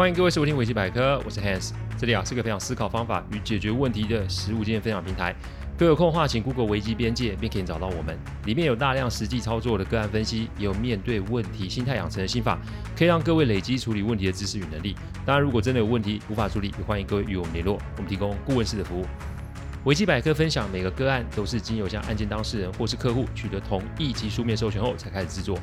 [0.00, 5.36] 欢迎各位收听维基百科，我是 Hans，这里啊是个分享思考方法与解决问题的实务经验分享平台。
[5.76, 8.18] 各位有空的话，请 Google 维基边界，便可以找到我们。
[8.46, 12.58] 里面有大量实际操作的个案分析，也有面对问题心态养成的心法，
[12.96, 14.96] 可以让各位累积处理问题的知识与能力。
[15.26, 19.04] 当然，如果真的有问题无法处理，也欢迎各位与我们联络，我们提供顾问式的服务。
[19.84, 25.58] 维基百科分享每个个案都是经由向案件当事人或是客户取得同意及书面授权后才开始制作。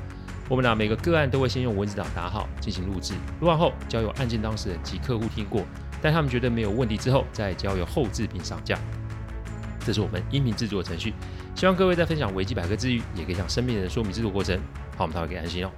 [0.50, 5.66] 我们俩每个个案都会先用文字档打好进行录制，录完后交由案件当事人及客户听过，
[6.02, 8.80] 待他们觉得没有问题之后，再交由后置并上架。
[9.86, 11.14] 这是我们音频制作的程序。
[11.54, 14.58] 希望各位在分享维基百科之余，也可以向身边人说明制作过程，
[14.96, 15.72] 好，我们才会给安心哦。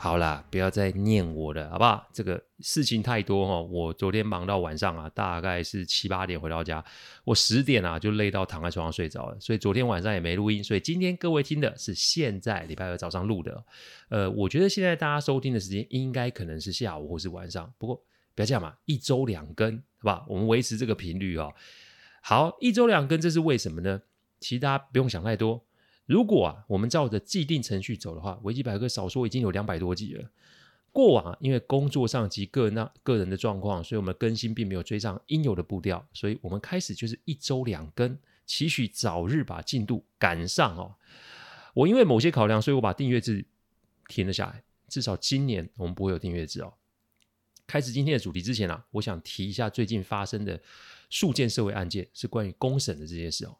[0.00, 2.08] 好啦，不要再念我了，好不好？
[2.12, 6.82] 这个事情太多哈，我昨天忙到晚上啊，大概是七八点回到家，
[7.24, 13.64] 我十点啊就累到躺在床上睡着了，所以昨天晚上也没录音，所以今天各位听的是现在礼拜二早上录的。
[14.08, 17.96] 呃，我觉得现在大家收听的时间应该可能是下午或是晚上，不过
[18.36, 20.24] 不要这样嘛，一周两更，好吧？
[20.28, 21.52] 我们维持这个频率哦。
[22.22, 24.00] 好，一周两更，这是为什么呢？
[24.38, 25.64] 其实大家不用想太多。
[26.08, 30.30] 如果啊，我们照着既定程序走的话，维基百科少说已经有两百多集了。
[30.90, 40.94] 过往啊，因为工作上及个人那个人的状况，所以我们更新并没有追上应有的步调，所以我们开始就是一周两更，期许早日把进度赶上哦。
[41.74, 43.44] 我因为某些考量，所以我把订阅制
[44.08, 46.72] 停了下来，至少今年我们不会有订阅制哦。
[47.66, 50.58] 开始今天的主题之前啊，我想提一下最近发生的
[51.10, 53.54] 数件社会案件，是关于公审的这件事哦。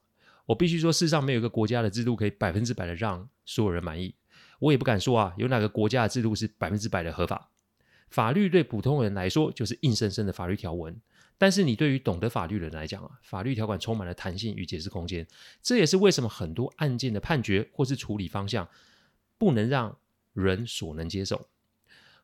[0.48, 4.14] 我必须说，世上没有一个国家的制度可以百分之百的让所有人满意。
[4.60, 7.50] 我也不敢说啊，有哪个国家的制度是百分之百的合法。
[8.08, 10.98] 法律对普通人来说就是硬生生的法律条文，
[11.36, 15.26] 但是你对于懂得法律的人来讲啊，法律条款充满了弹性与解释空间。
[15.62, 18.66] 这也是为什么很多案件的判决或是处理方向
[19.36, 19.98] 不能让
[20.32, 21.46] 人所能接受。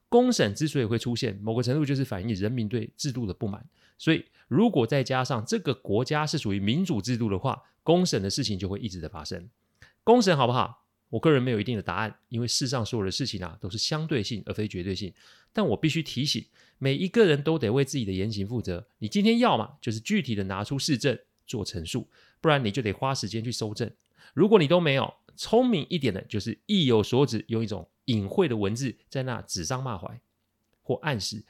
[0.08, 3.66] 公审之所以会出现，某个程度就是反映人民对制度的不满。
[3.98, 9.48] 所以，如果再加上这个国家是属于民主制度的话，公审的事情就会一直的发生。
[10.02, 10.80] 公审好不好？
[11.10, 15.14] 我个人没有一定的答案，因为世上所有的事情啊都是相对性而非绝对性。
[15.52, 16.44] 但我必须提醒，
[16.78, 18.84] 每一个人都得为自己的言行负责。
[18.98, 22.08] 你今天要嘛，就是具体的拿出事证做陈述，
[22.40, 23.88] 不然你就得花时间去搜证。
[24.32, 30.20] 如果你都没有，聪明一点的就是意有所指，用一种隐晦的文字在那指桑骂槐
[30.82, 31.44] 或暗示。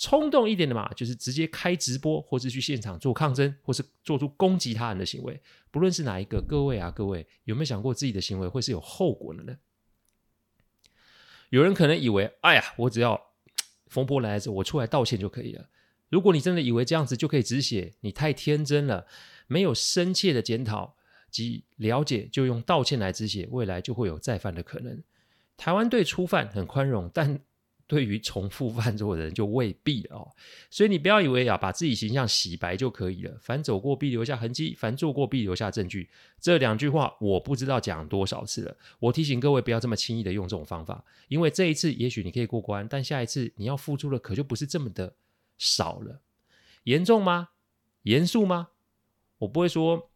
[0.00, 5.38] 冲动一点的嘛，就是直接开直播，或是去现场做抗争，或是做出攻击他人的行为。
[5.70, 9.58] 不论是哪一个，各位啊，各位有没有想过自己的行为会是有后果的呢？
[11.50, 13.20] 有人可能以为，哎呀，我只要
[13.88, 15.68] 风波来的时候，我出来道歉就可以了。
[16.08, 19.06] 如果你真的以为这样子就可以止血，你太天真了。
[19.48, 20.96] 没有深切的检讨
[21.30, 25.02] 及了解，就用道歉来止血，未来就会有再犯的可能。
[25.58, 27.38] 台湾对初犯很宽容，但
[27.90, 30.30] 对于重复犯错的人就未必了哦，
[30.70, 33.36] 所以你不要以为啊，把自己形象洗白就可以了。
[33.40, 36.08] 凡走过必留下痕迹，凡做过必留下证据。
[36.40, 38.76] 这两句话我不知道讲多少次了。
[39.00, 45.12] 我提醒各位不要这么轻易的用这种方法，因为这一次也许你可以过关，但下一次你要付出的可就不是这么的
[45.58, 46.20] 少了。
[46.84, 47.48] 严重吗？
[48.04, 48.68] 严肃吗？
[49.38, 50.08] 我不会说，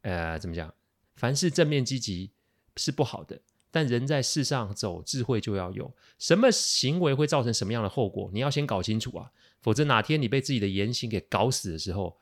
[0.00, 0.72] 呃，怎么讲？
[1.14, 2.30] 凡事正面积极
[2.76, 3.38] 是不好的。
[3.72, 5.92] 但人在世上走，智慧就要有。
[6.18, 9.32] 什么行为会造成什么样的后果，你要先搞清楚啊！
[9.60, 12.18] 否则哪天你被自己的言行给搞死的时候，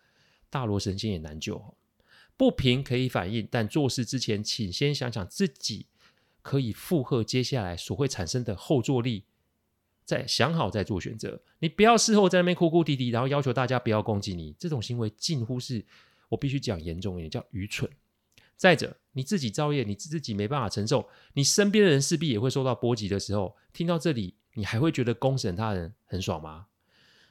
[0.48, 1.74] 大罗神仙也难救。
[2.36, 5.86] 不平可以反应，但做事之前，请先想想自己
[6.40, 9.24] 可以负荷接下来所会产生的后坐力，
[10.04, 11.42] 再想好再做选择。
[11.58, 15.84] 你不要事后在那边哭哭啼啼，然后要求大家不要攻击你，这种行为近乎是
[16.28, 17.90] 我必须讲严重一点，叫愚蠢。
[18.60, 26.66] 再者，你自己造业，你自己没办法承受，你身边的人势必也会受到波及的时候，听到这里，你还会觉得公审他人很爽吗？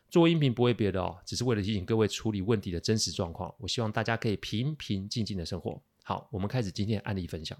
[0.09, 3.53] 做音频不为别的哦，只是为了提醒各位处理问题的真实状况。
[3.59, 5.79] 我希望大家可以平平静静的生活。
[6.03, 7.55] 好，我们开始今天的案例分享。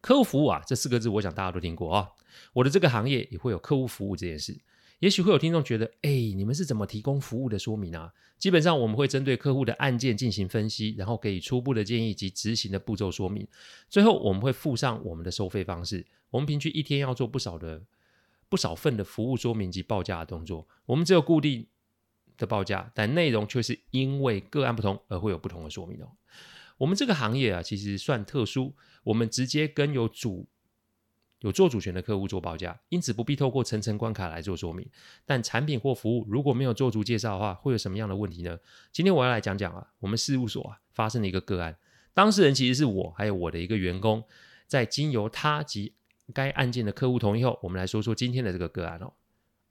[0.00, 2.08] 客户服务啊，这四个字，我想大家都听过啊、
[2.54, 4.58] 我的这个行业也会有客户服务这件事。
[5.00, 8.12] 也许会有听众觉得，哎，你们是怎么提供服务的说明啊？
[8.38, 13.46] 基本上我们会针对客户的案件进行分析，然后给予初步的建议及执行的步骤说明。
[13.88, 16.06] 最后我们会附上我们的收费方式。
[16.30, 17.82] 我们平均一天要做不少的
[18.48, 20.68] 不少份的服务说明及报价的动作。
[20.84, 21.66] 我们只有固定
[22.36, 26.08] 的报价，但内容却是因为个案不同而会有不同的说明哦。
[26.76, 28.74] 我们这个行业啊，其实算特殊，
[29.04, 30.46] 我们直接跟有主。
[31.40, 34.88] 有做主权的客户做报价，因此不必透过层层关卡来做说明。
[35.24, 38.58] 但产品或服务如果没有做足介绍的话，会有什么样的问题呢？
[38.92, 41.76] 今天我要来讲讲啊，我们事务所啊发生的一个个案，
[42.12, 44.22] 当事人其实是我，还有我的一个员工，
[44.66, 45.94] 在经由他及
[46.34, 49.12] 该案件的客户同意后，我们来说说今天的这个个案哦。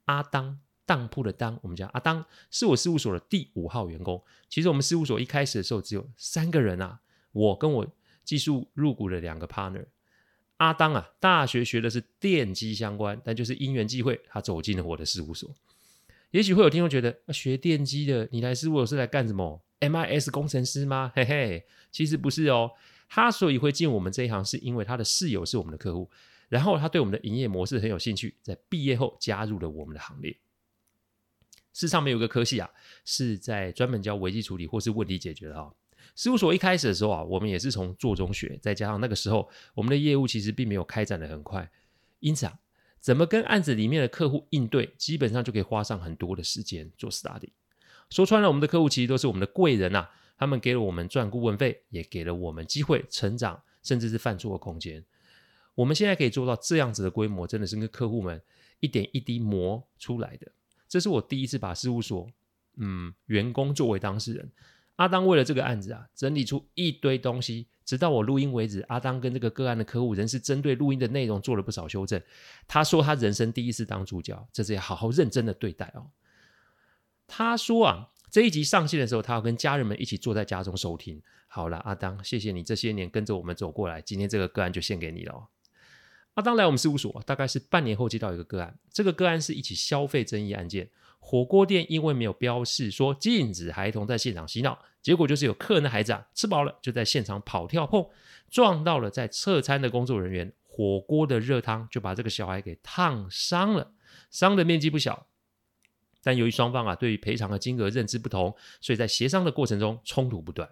[0.06, 4.20] 阿当，当铺的当，我们叫阿当，是我事务所的第五号员工。
[4.48, 7.00] 其实我们事务所一开始的时候只有三个人啊，
[7.30, 7.86] 我跟我
[8.24, 9.86] 技术入股的两个 partner。
[10.60, 15.50] 阿当啊，大学学的是电机相关，但就是因缘际会，他走进了我的事务所。
[16.32, 21.10] 也许会有听众觉得，啊、学电机的你来事务所是来干什么？MIS 工程师吗？
[21.16, 22.72] 嘿嘿，其实不是哦。
[23.08, 26.10] 他所以会进我们这一行，是因为他的室友是我们的客户，
[26.50, 30.36] 然后他对我们的营业模式很有兴趣，在毕业后加入了我们的行列。
[31.72, 32.68] 世上没有一个科系啊，
[33.06, 35.74] 是在专门教危机处理或是问题解决的哈、哦。
[36.14, 41.70] 事务所一开始的时候啊，我们也是从做中学，再加上那个时候我们的业务其实并没有开展得很快，
[42.18, 42.58] 因此啊，
[43.00, 47.50] 怎么跟案子里面的客户应对，基本上就可以花上很多的时间做 study。
[48.10, 55.04] 说穿了，我们的客户其实都是我们的贵人呐、啊，他们给了我们赚顾问费，也给了我们机会成长，甚至是犯错的空间。
[55.76, 58.42] 我们现在可以做到这样子的规模，真的是跟客户们
[58.80, 60.50] 一点一滴磨出来的。
[60.88, 62.28] 这是我第一次把事务所，
[62.76, 64.50] 嗯，员工作为当事人。
[65.00, 68.82] 阿当为了这个案子啊，整理出一堆东西，直到我录音为止。
[68.82, 72.20] 阿当跟这个个案的客户仍是针对录音的内容做了不少修正。
[72.68, 76.10] 他说他人生第一次当主角，这次要好好认真的对待哦。
[77.26, 81.22] 他说啊，这一集上线的时候，他要跟家人们一起坐在家中收听。
[81.48, 85.48] 好了，阿当，谢谢你这些年跟着我们走过来，今天这个个案就献给你了哦。
[86.34, 90.90] 阿当来我们事务所，大概是半年后接到一个个案，这个个案是一起消费争议案件。
[91.20, 98.04] 火锅店因为没有标示说禁止孩童在现场嬉闹，结果就是有客人的孩子啊吃饱了就在现场跑跳碰，
[98.50, 103.92] 撞到了在侧餐的工作人员，火锅的热汤就把这个小孩给烫伤了，
[104.30, 105.26] 伤的面积不小。
[106.22, 110.68] 但由于双方啊对于赔偿的金额认知不同，所以在协商的过程中冲突不断。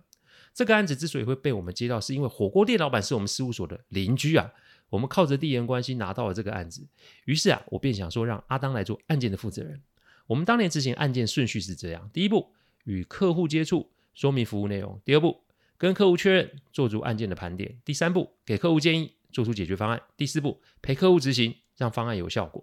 [0.53, 4.51] 这个案子之所以会被我们接到，是因为火锅店老板是我们事务所的邻居啊，
[4.89, 6.85] 我们靠着地缘关系拿到了这个案子。
[7.27, 9.81] 于是啊，我便想说让阿当来做案件的负责人。
[10.29, 12.53] 我们当年执行案件顺序是这样：第一步，
[12.85, 15.43] 与客户接触，说明服务内容；第二步，
[15.79, 22.63] 跟客户确认，做出案件的盘点；第三步，给客户建议，做出解决方案；第四步，陪客户执行，让方案有效果。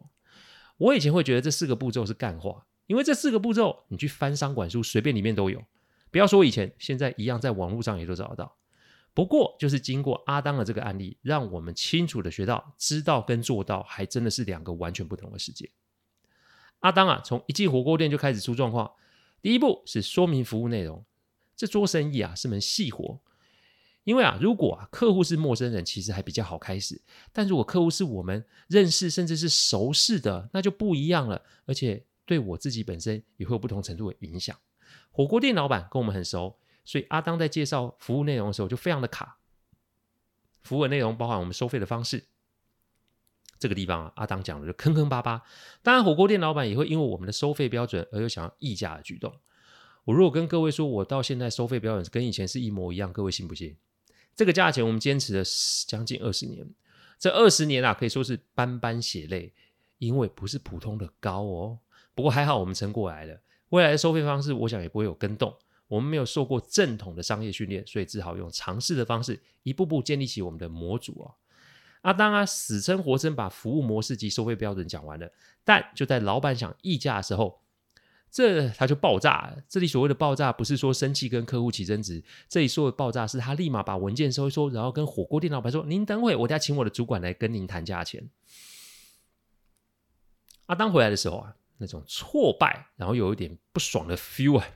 [0.78, 5.64] 我以前会觉得这四个步骤是干话，因为这四个步骤你去翻商管书，随便里面都有。
[6.12, 8.56] 不要说以前，现在一样在网络上也都找得到。
[9.16, 15.72] 不过，就是经过阿当的这个案例，让我们清楚的学到，知道跟做到还真的是两个完全不同的世界。
[16.86, 18.92] 阿当啊，从一进火锅店就开始出状况。
[19.42, 21.04] 第一步是说明服务内容，
[21.56, 23.20] 这做生意啊是门细活。
[24.04, 26.98] 因为啊，如果啊客户是陌生人，其实还比较好开始；
[27.34, 31.42] 但如果客户是我们认识甚至是熟识的，那就不一样了。
[31.66, 34.56] 而且对我自己本身也会有不同程度的影响。
[35.10, 39.40] 火锅店老板跟我们很熟，所以阿当在介绍服务内容的时候就非常的卡。
[40.62, 42.26] 服务内容包含我们收费的方式。
[43.58, 45.42] 这个地方啊，阿当讲的就坑坑巴巴。
[45.82, 49.34] 当然，火锅店老板也会因为我们的收费标准而有想要议价的举动。
[50.04, 53.76] 我如果跟各位说，我到现在收费标准跟以前是一模一样，各位信不信？
[54.36, 55.44] 这个价钱我们坚持了
[55.88, 56.68] 将近二十年，
[57.18, 59.54] 这二十年啊可以说是斑斑血泪，
[59.98, 61.80] 因为不是普通的高哦。
[62.14, 63.40] 不过还好我们撑过来了。
[63.70, 65.56] 未来的收费方式，我想也不会有更动。
[65.88, 71.34] 我们没有受过正统的商业训练，所以只好用尝试的方式，一步步建立起我们的模组哦。
[72.06, 75.28] 阿当啊，死撑活撑把服务模式及收费标准讲完了，
[75.64, 77.62] 但就在老板想议价的时候，
[78.30, 79.58] 这他就爆炸了。
[79.68, 88.30] 这里所谓的爆炸，不是说生气跟客户起争执，这里说的爆炸是他立马把文件收一收，然后跟火锅店老板说：“您等会，我再请我的主管来跟您谈价钱。”
[90.68, 94.68] 阿当回来的时候啊，那种挫败，然后有一点不爽的 feel 啊。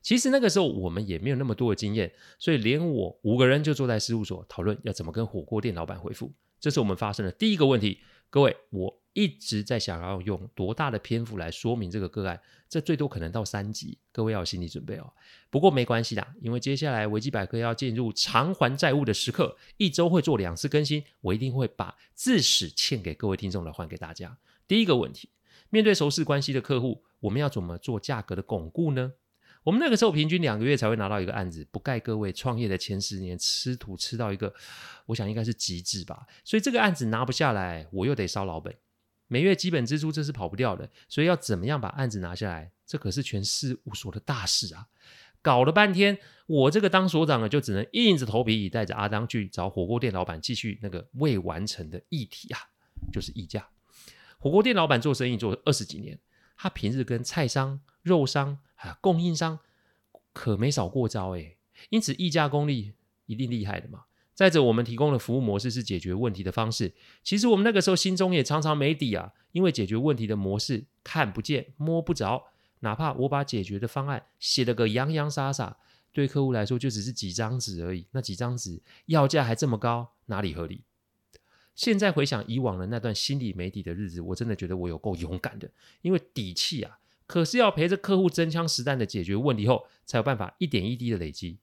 [0.00, 6.32] 其实那个时候我们也没有那么多的经验，所以连我五个人就坐在事务所讨论要怎么跟火锅店老板回复。
[6.60, 8.00] 这是我们发生的第一个问题。
[8.30, 12.38] 各位，我一直在想要用多大的篇幅来说明这个个案，
[12.68, 15.10] 这最多可能到三集，各位要有心理准备哦。
[15.48, 24.36] 不过没关系啦，因为接下来维基百科要进入偿还债务的时刻，一周会做两次更新，我一定会把自始欠给各位听众的还给大家。
[24.66, 25.30] 第一个问题，
[25.70, 29.14] 面对熟识关系的客户，我们要怎么做价格的巩固呢？
[29.64, 34.54] 我们那个时候平均两个月才会拿到一个案子，不盖各位创业的前十年吃土吃到一个，
[35.06, 36.26] 我想应该是极致吧。
[36.44, 38.74] 所以这个案子拿不下来，我又得烧老本，
[39.26, 40.88] 每月基本支出这是跑不掉的。
[41.08, 44.86] 所以要怎么样把案子拿下来，这可是全事务所的大事啊！
[45.42, 52.60] 搞了半天，我这个当所长的就只能硬着头皮带着阿当去找火锅店老板继续那个未完成的议题啊，
[53.12, 53.68] 就是议价。
[54.38, 56.18] 火锅店老板做生意做了二十几年，
[56.56, 58.58] 他平日跟菜商、肉商。
[58.78, 59.60] 啊，供应商
[60.32, 61.56] 可没少过招诶，
[61.90, 62.94] 因此议价功力
[63.26, 64.04] 一定厉害的嘛。
[64.34, 66.94] 再者，我们提供的服务模式是解决问题的方式。
[67.24, 72.44] 其实我们那个时候心中也常常没底啊，因为解决问题的模式看不见、摸不着。
[72.80, 75.76] 哪怕我把解决的方案写了个洋洋洒洒，
[76.12, 78.06] 对客户来说就只是几张纸而已。
[78.12, 80.84] 那几张纸要价还这么高，哪里合理？
[81.74, 85.68] 现在回想以往的那段心里没底的日子，我真的觉得我有够勇敢的，
[86.02, 91.58] 因为底气啊，可是要陪着客户真枪实弹的解决问题后，才有办法一点一滴的累积。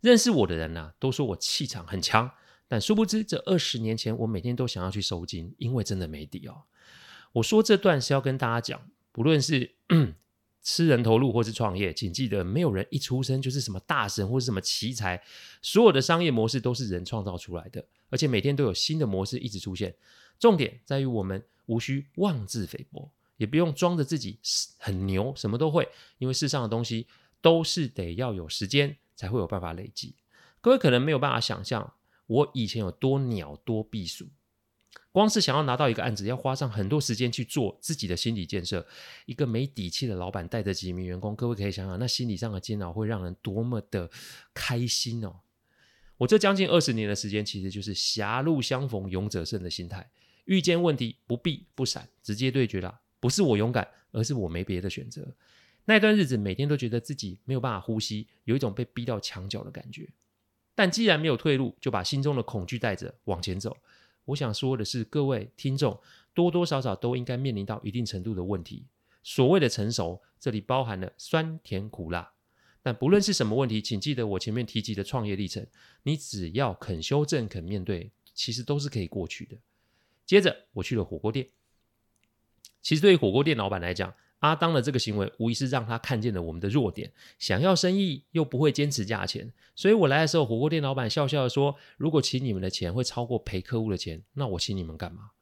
[0.00, 2.32] 认识我的人呐、啊，都说我气场很强，
[2.66, 6.64] 但殊不知这二十年前，我每天都想要去收金，因为真的没底哦。
[7.34, 9.76] 我说这段是要跟大家讲，不论是
[10.62, 15.22] 吃人头路或是创业，请记得，没有人一出生就是什么大神或是什么奇才，
[15.62, 19.94] 所有的商业模式都是人创造出来的，而且每天都有新的模式一直出现。
[20.38, 24.38] 重点在于我们无需妄自菲薄，也不用装着自己
[24.76, 27.06] 很牛，什么都会，因为世上的东西
[27.40, 28.98] 都是得要有时间。
[29.18, 30.14] 才会有办法累积。
[30.60, 31.92] 各位可能没有办法想象，
[32.28, 34.28] 我以前有多鸟多避暑，
[35.10, 38.86] 光是想要拿到一个案子，要花上很多时间去做自己的心理建设。
[39.26, 44.08] 一个没底气的老板带着几名员工，各位可以想想，那心理上的煎熬会让人多么的
[44.54, 45.40] 开心哦！
[46.18, 50.08] 我这将近二十年的时间，其实就是狭路相逢勇者胜的心态。
[50.44, 53.00] 遇见问题不避不闪，直接对决了。
[53.20, 55.34] 不是我勇敢，而是我没别的选择。
[55.84, 60.08] 那段日子，每天都觉得自己没有办法呼吸，有一种被逼到墙角的感觉。
[60.74, 63.76] 但既然没有退路，就把心中的恐惧带着往前走。
[64.26, 65.98] 我想说的是，各位听众
[66.34, 68.86] 多多少少都应该面临到一定程度的问题。
[69.22, 72.32] 所谓的成熟，这里包含了酸甜苦辣。
[72.82, 75.66] 但不论是什么问题，请记得我前面提及的创业历程，
[76.02, 79.56] 你只要肯修正、肯面对，其实都是可以过去的。
[80.24, 81.48] 接着，我去了火锅店。
[82.88, 95.32] 其实对于火锅店老板来讲，阿当的这个行为，无疑是让他看见了我们的弱点，想要生意又不会坚持价钱，所以我来的时候，火锅店老板笑笑的说：“如果请你们的钱会超过赔客户的钱，那我请你们干嘛？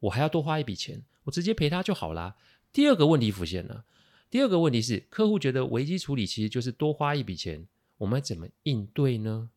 [0.00, 2.34] 我还要多花一笔钱，我直接赔他就好啦。”
[2.74, 3.84] 第二个问题浮现了，
[4.28, 9.50] 第二个问题是，客户觉得危机处理其实就是多花一笔钱，我们怎么应对呢？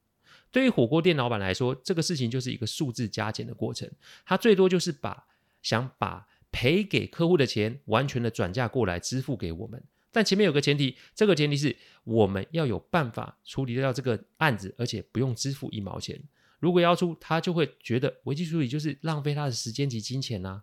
[0.51, 3.89] 对于火锅店老板来说，这个事情就是一个数字加减的过程，
[4.27, 5.25] 他最多就是把
[5.63, 6.27] 想把。
[6.51, 16.21] 赔给客户的钱，完全的转嫁过来支付给我们，但前面有个前提，这个前提是我们要有办法处理掉这个案子，而且不用支付一毛钱。
[16.59, 20.61] 如果要出，他就会觉得危机处理就是浪费他的时间及金钱呐、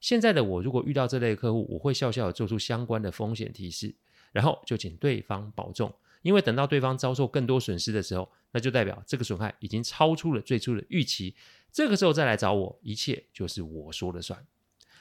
[0.00, 3.94] 现在的我，如果遇到这类客户，我会笑笑的做出相关的风险提示，
[4.32, 11.34] 然后就请对方保重，因为等到对方遭受更多损失的时候，那就代表这个损害已经超出了最初的预期。
[11.72, 14.44] 这个时候再来找我，一切就是我说了算。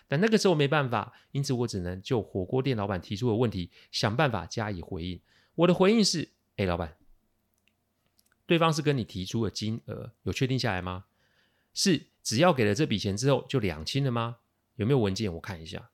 [0.09, 5.21] 但那个时候没办法，因此我只能就火锅店老板提出的问题想办法加以回应。
[5.53, 6.97] 我的回应是：哎，老板，
[8.47, 11.05] 对方是跟你提出的金额有确定下来吗？
[11.75, 14.37] 是只要给了这笔钱之后就两清了吗？
[14.77, 15.31] 有没有文件？
[15.35, 15.91] 我看一下。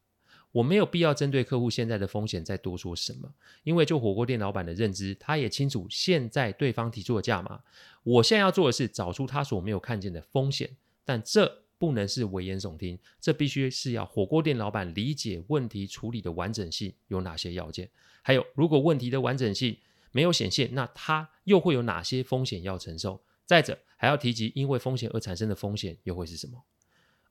[0.53, 3.29] 我没有必要针对客户现在的风险再多说什么，
[3.63, 7.59] 因为就火锅店老板的认知，他也清楚现在对方提出的价码。
[8.03, 11.64] 我现在要做的是找出他所没有看见的风险，但这。
[11.77, 17.89] 不能是危言耸听，这必须是要火锅店老板理解问题处理的完整性有哪些要件，
[18.21, 19.77] 还有如果问题的完整性
[20.11, 23.21] 没有显现，那他又会有哪些风险要承受？
[23.45, 26.63] 再者还要提及因为风险而产生的风险又会是什么？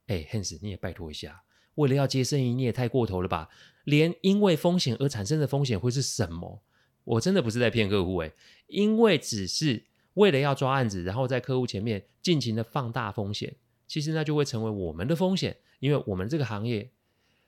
[0.07, 1.43] 哎，Hans，你也拜托一下，
[1.77, 3.49] 为了要接生意，你也太过头了吧？
[3.85, 6.63] 连因为风险而产生的风险会是什么？
[7.05, 8.33] 我真的不是在骗客户诶，
[8.67, 13.57] 因为只是为了要抓案子，然后在客户前面尽情的放大风险。
[13.95, 16.91] 其实那就会成为我们的风险，因为我们这个行业，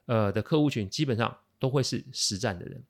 [0.05, 2.85] 呃的客户群基本上都会是实战的人，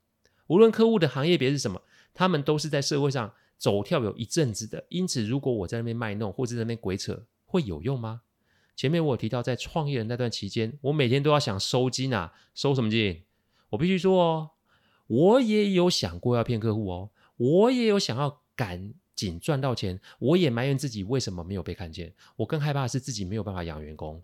[0.45, 1.81] 无论客户的行业别是什么，
[2.13, 4.85] 他们都是在社会上走跳有一阵子的。
[4.89, 8.21] 因此，如果我在那边卖弄或者在那边鬼扯，会有用吗？
[8.75, 13.23] 前面我有提到，在创业的那段期间，我每天都要想收金啊，收什么金？
[13.71, 14.51] 我必须说哦，
[15.07, 18.93] 我也有想过要骗客户哦，我也有想要赶。
[19.17, 22.13] 仅赚到钱，我也埋怨自己为什么没有被看见。
[22.35, 24.23] 我更害怕的是自己没有办法养员工。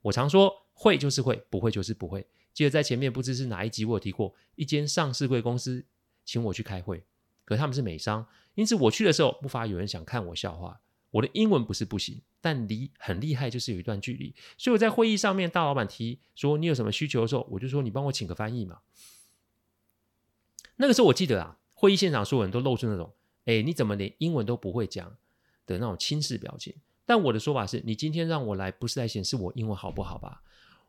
[0.00, 2.26] 我常说会就是会，不会就是不会。
[2.54, 5.84] 记得在前面不知是哪一集我有提过，一间上市贵公司
[6.24, 7.04] 请我去开会，
[7.44, 10.80] 可他们是美商，因此我去的时候不乏有人想看我笑话。
[11.10, 14.34] 我的英文不是不行，但离很厉害就是有一段距离。
[14.56, 18.78] 所以我在会议上面，大老板提说你有什么需求的时候，我就说你帮我请个翻译嘛。
[20.76, 23.12] 那个时候我记得啊，会议现场所有人都露出那种。
[23.44, 25.16] 哎，你怎么连英文都不会讲
[25.66, 26.74] 的那种轻视表情？
[27.06, 30.42] 但我的说法是，你今天让我来，不是来显示我英文好不好吧？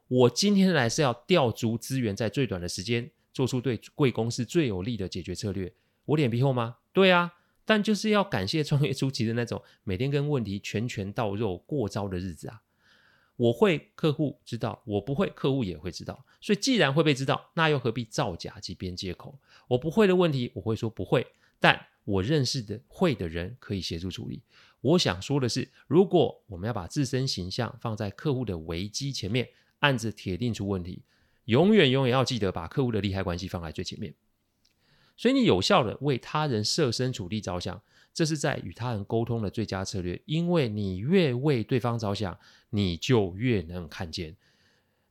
[0.07, 5.73] 我今天来是要调足资源，在最短的时间做出对贵公司最有利的解决策略。
[6.05, 6.77] 我脸皮厚吗？
[6.91, 12.61] 对啊，但就是要感谢创业初期的那种每天跟问题拳拳到肉过招的日子啊。
[13.37, 16.25] 我会，客户知道；我不会，客户也会知道。
[16.41, 19.39] 所以既然会被知道，那又何必造假及编借口？
[19.69, 21.25] 我不会的问题，我会说不会，
[21.59, 24.43] 但我认识的会的人可以协助处理。
[24.81, 31.03] 我想说的是，如果我们要把自身形象放在客户的危机前面，案子铁定出问题。
[31.45, 34.13] 永远永远要记得把客户的利害关系放在最前面。
[35.17, 37.81] 所以你有效的为他人设身处地着想。
[38.13, 42.37] 这是在与他人沟通的最佳策略，因为你越为对方着想，
[42.71, 44.35] 你就越能看见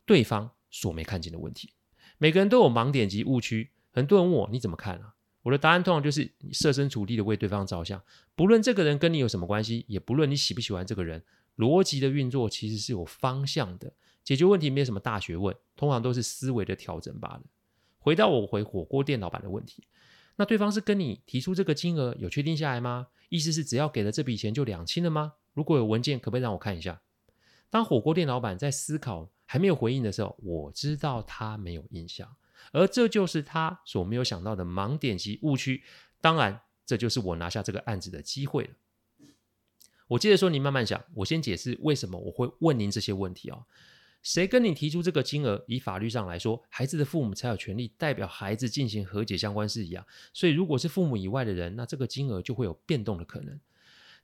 [0.04, 1.72] 对方所没看见的问题。
[2.18, 5.14] 每个人都有盲点及误区，很多人问我你怎么看啊？
[5.42, 8.02] 我的答案通常就是设身处地的为对方着想，
[8.34, 11.22] 不论这个人跟你有什么关系，也不论你喜不喜欢这个人，
[11.56, 13.92] 逻辑的运作其实是有方向的，
[14.22, 17.42] 解决问题没有什么大学问，通常都是思维的调整罢了。
[17.98, 19.84] 回到我回火锅店老板的问题。
[20.36, 23.08] 那对方是跟你提出这个金额有确定下来吗？
[23.28, 25.34] 意思是只要给了这笔钱就两清了吗？
[25.52, 27.02] 如果有文件，可不可以让我看一下？
[27.68, 32.34] 当火锅店老板在思考还没有回应的时候，我知道他没有印象，
[32.72, 35.82] 而这就是他所没有想到的盲点及误区。
[36.20, 38.70] 当然，这就是我拿下这个案子的机会了。
[40.08, 43.64] 我接着说，你慢慢想，我先解释为什么我会问您这些问题哦。
[44.22, 45.64] 谁跟你提出这个金额？
[45.66, 50.04] 以法律上来说，孩子的父母才有权利代表孩子进行和解相关事宜啊。
[50.34, 53.58] 所以，如果是父母以外的人，那这个金额就会有变动的可能。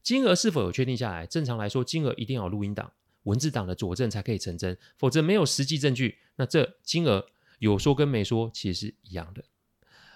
[0.02, 1.26] 金额是否有确定下来？
[1.26, 7.26] 正常来说，金额一定要录音档、文字档的佐证才可以成真，否则没有实际证据，那这金额
[7.58, 9.44] 有说跟没说其实是一样的。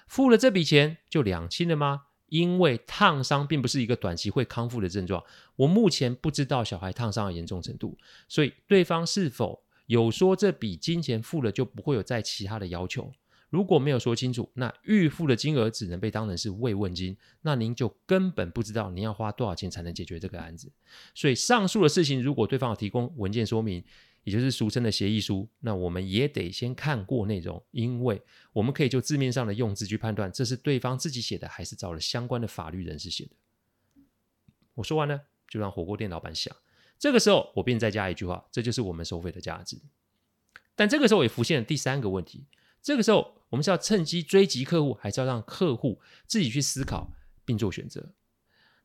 [0.06, 2.02] 付了这笔钱就两清了吗？
[2.26, 5.24] 因为烫伤并不是一个短期会康复的症状，
[5.56, 9.64] 我目前不知道小孩烫伤的严重程度，所以对方是否？
[9.86, 13.12] 有说这笔金钱付了就不会有再其他的要求，
[13.48, 20.70] 如果没有说清楚，那预付的金额只能被当成是慰问金，那您就根本不知道您要花多少钱才能解决这个案子。
[21.12, 23.82] 所以上述的事情，如果对方有提供文件说明，
[24.30, 33.32] 也就是俗称的协议书，那我们也得先看过内容，因为我们可以就字面上的用字去判断，这是对方自己写的还是找了相关的法律人士写的。
[34.74, 36.54] 我说完了，就让火锅店老板想。
[36.96, 39.82] 这个时候，我便再加一句话，这就是我们收费的价值。
[40.76, 42.46] 但这个时候也浮现了第三个问题：
[42.80, 47.10] 这个时候，我们是要趁机追击客户，还是要让客户自己去思考
[47.44, 48.14] 并做选择？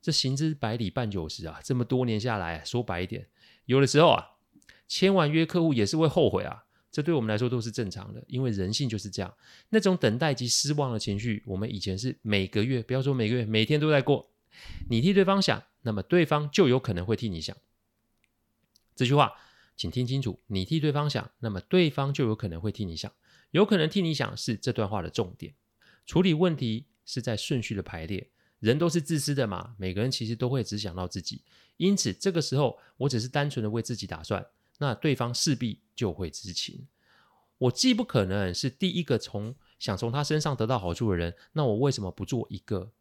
[0.01, 3.27] 这行之百里半九十啊，这么多年下来，说白一点，
[3.65, 4.34] 有的时候啊，
[4.87, 6.63] 签完约客户也是会后悔啊。
[6.91, 9.33] 这对我们来说都是正常的，因为人性就是这样。
[9.69, 14.31] 那种等待及失望的情绪，我们以前是每个月，不要说每个月，每天都在过。
[14.89, 17.55] 你替对方想，那么对方就有可能会替你想。
[18.95, 19.33] 这句话，
[19.75, 20.39] 请听清楚。
[20.47, 23.11] 你替对方想，那么对方就有可能会替你想。
[23.51, 25.53] 有可能替你想是这段话的重点。
[26.05, 28.29] 处理问题是在顺序的排列。
[28.59, 31.43] 人都是自私的嘛，每个人其实都会只想到自己。
[31.75, 34.43] 因此，这个时候我只是单纯的为自己打算，
[34.79, 36.87] 那对方势必就会知情。
[37.57, 42.91] 我既不可能是第一个从想从他身上得到好处的人，那我为什么不做一个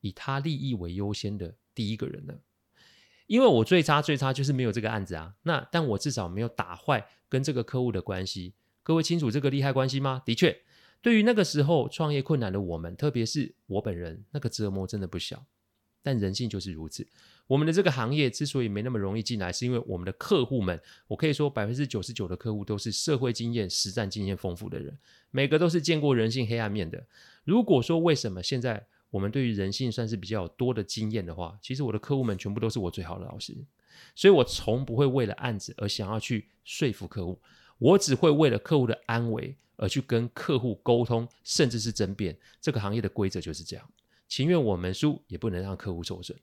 [0.00, 2.34] 以他利益为优先的第一个人呢？
[3.26, 8.54] 因为我最差最差就是没有这个案子啊，那但我至少没有打坏跟这个客户的关系。
[8.82, 10.22] 各位清楚这个利害关系吗？
[10.24, 10.60] 的确，
[11.02, 15.44] 对于那个时候创业困难的我们，特别是我本人，那个折磨真的不小。
[16.06, 17.04] 但人性就是如此，
[17.48, 24.96] 我们的这个行业之所以没那么容易进来，是因为我们的客户们，我可以说百分之九十九的客户都是社会经验、实战经验丰富的人，
[25.32, 27.04] 每个都是见过人性黑暗面的。
[27.42, 33.52] 如果说为什么现在，我们对于人性算是比较多的经验的话，其实我的客户们全部都是我最好的老师，
[34.14, 37.36] 所以我从不会为了案子而想要去说服客户，
[37.78, 42.36] 我只会为了客户的安危而去跟客户沟通，甚至是争辩。
[42.60, 43.90] 这个行业的规则就是这样，
[44.28, 46.38] 情愿我们输，也不能让客户受损。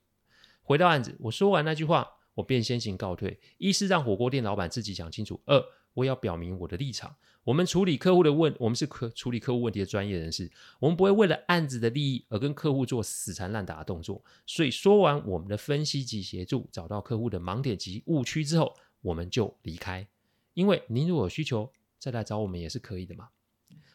[0.62, 7.14] 回到案子，我说完那句话，我便先行告退，一是让火锅店老板自己想清楚，二我要表明我的立场。
[7.44, 14.24] 我们处理客户的问，我们是客处理客户问题的专业人士，我们不会为了案子的利益而跟客户做死缠烂打的动作。
[14.46, 20.08] 所以说完我们的分析及协助，找到客户的盲点及误区之后，我们就离开。
[20.54, 23.28] 因为您如果有需求再来找我们也是可以的嘛。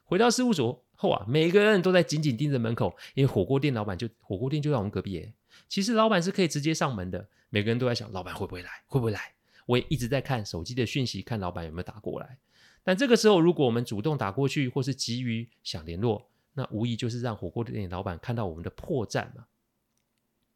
[0.09, 5.31] 回到事务所后啊，每个人都在紧紧盯着门口，因为火锅店老板就火锅店就在我们隔壁。
[5.67, 9.35] 其实老板是可以直接上门的，每个人都在想老板会不会来，会不会来？
[9.67, 12.39] 我也一直在看手机的讯息，看老板有没有打过来。
[12.83, 19.45] 但这个时候，如果我们主动打过去，或是急于想联络，那无疑就是让火锅店老板看到我们的破绽嘛。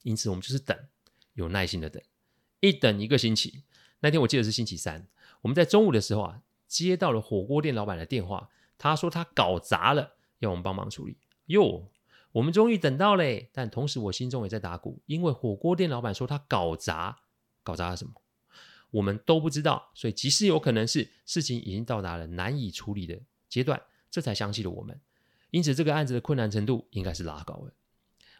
[0.02, 0.76] 因此，我们就是等，
[1.34, 2.02] 有耐心的等，
[2.60, 3.62] 一等一个星期。
[4.00, 5.08] 那天我记得是星期三，
[5.42, 8.50] 我们在中午的时候啊，接到了火锅店老板的电话，
[8.84, 11.15] 他说他搞砸了，要我们帮忙处理。
[11.46, 11.89] 哟，
[12.34, 17.22] 我们终于等到嘞，但同时我心中也在打鼓，因为火锅店老板说他搞砸，
[17.63, 18.12] 搞砸了什么？
[18.91, 23.17] 我们都不知道，所以极是有可能是事情已经到达了难以处理的
[23.48, 25.00] 阶段，这才相信了我们。
[25.52, 27.72] 因此，这个案子的困难程度应该是拉高了。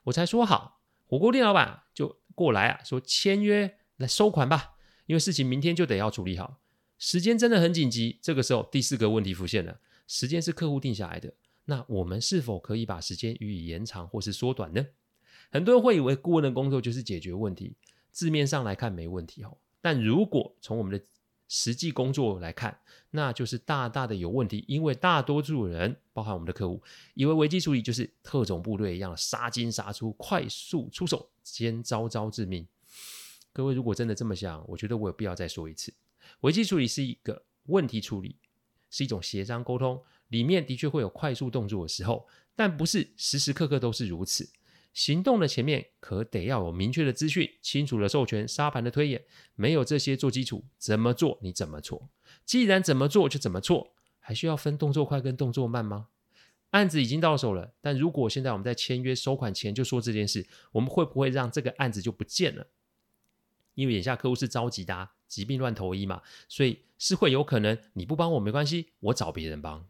[0.04, 4.74] 我才说好，火锅店老板就过来啊，说签约来收款吧，
[5.06, 6.60] 因为事情明天就得要处理好，
[6.98, 8.20] 时间真的很紧急。
[8.22, 9.80] 这个时候，第四个问题浮现了：
[10.14, 11.34] 时间是客户定下来的，
[11.66, 14.86] 那我们是否可以把时间予以延长或是缩短呢？
[15.50, 17.74] 很多人会以为顾问的工作就是解决问题，
[18.12, 21.04] 字面上来看没问题哦，但如果从我们的
[21.48, 24.64] 实际工作来看，那就是大大的有问题。
[24.68, 26.80] 因为大多数人，包含我们的客户，
[27.16, 32.68] 以为危机处理就是特种部队一样杀进杀出，快速出手，先招招致命。
[33.52, 35.92] 各位如果真的这么想，我觉得我有必要再说一次：
[36.42, 38.36] 危机处理是一个问题处理，
[38.94, 44.48] 是一种协商沟通，里面的确会有快速动作的时候，但不是时时刻刻都是如此。
[44.94, 49.24] 行动的前面可得要有明确的资讯、清楚的授权、沙盘的推演，
[49.56, 52.08] 没有这些做基础，怎么做你怎么错。
[52.46, 56.10] 既然怎么做就怎么错，还需要分动作快跟动作慢吗？
[56.70, 62.68] 案子已经到手了，但如果现在我们在签约收款前就说这件事，我们会不会让这个案子就不见了？
[63.76, 69.86] 因为眼下客户是着急的，急病乱投医嘛，所以是会有可能你不帮我没关系，我找别人帮，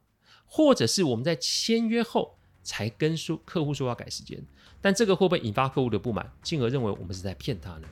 [0.45, 2.37] 或者是我们在签约后。
[2.65, 4.41] 才跟说客户说要改时间，
[4.79, 7.87] 但这个会不会引发客户的不满，进而认为我们是在骗他呢？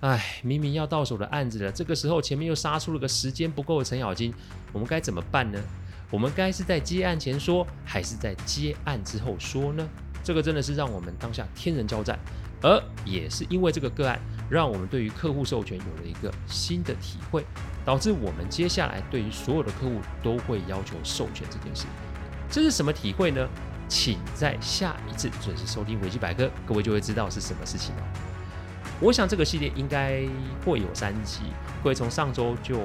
[0.00, 4.32] 哎，明明要到手的案子了，这个时候前面又杀出了个时间不够的程咬金，
[4.72, 5.62] 我们该怎么办呢？
[6.10, 9.86] 我们该是在接案前说，还是在接案之后说呢？
[10.24, 12.18] 这个真的是让我们当下天人交战，
[12.62, 14.20] 而也是因为这个个案，
[14.50, 17.44] 让我们对于客户授权有了一个新的体会，
[17.84, 21.86] 导致我们接下来对于所有的客户都会要求授权这件事。
[22.50, 23.48] 这是什么体会呢？
[23.88, 28.02] 请在下一次准时收听维基百科，各位就会知道是什么事情了。
[29.00, 30.22] 我想这个系列应该
[30.64, 31.40] 会有三集，
[31.82, 32.78] 会从上周就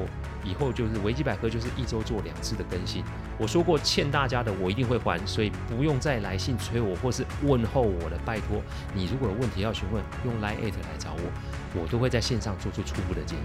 [0.44, 3.04] 以后就是维基百科就是一周做两次的更新。
[3.38, 8.62] 我说过欠大家的我一定会还，所以不用再来信催我或是问候我了，拜托
[8.94, 13.42] 你如果有问题要询问，用 Line@ 来找我，我都会在线上做出初步的建议。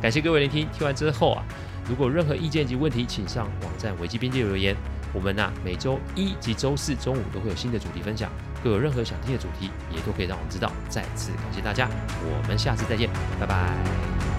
[0.00, 1.42] 感谢各位聆听，听完之后啊，
[1.88, 4.76] 如果任何意见及问题，请上网站危机边界留言。
[5.14, 8.30] 我们呢，每周一及周四中午都会有新的主题分享，
[8.62, 10.70] 各有任何想听的主题，也都可以让我们知道。
[10.90, 11.88] 再次感谢大家，
[12.22, 13.08] 我们下次再见，
[13.40, 14.37] 拜拜。